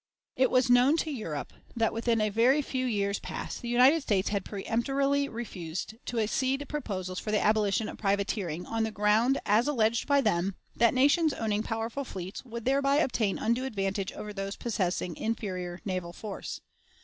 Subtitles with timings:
[0.35, 4.29] It was known to Europe that within a very few years past the United States
[4.29, 9.39] had peremptorily refused to accede to proposals for the abolition of privateering, on the ground,
[9.45, 14.33] as alleged by them, that nations owning powerful fleets would thereby obtain undue advantage over
[14.33, 16.61] those possessing inferior naval force.